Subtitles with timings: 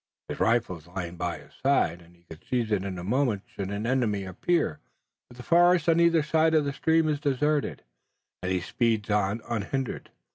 [0.29, 3.43] His rifle is lying by his side, and he could seize it in a moment
[3.45, 4.79] should an enemy appear,
[5.29, 7.83] but the forest on either side of the stream is deserted,
[8.41, 10.09] and he speeds on unhindered.